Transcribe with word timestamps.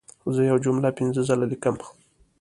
زه 0.33 0.41
یوه 0.49 0.59
جمله 0.65 0.89
پنځه 0.99 1.21
ځله 1.29 1.45
لیکم. 1.51 1.75